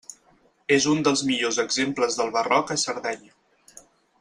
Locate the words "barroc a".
2.39-2.79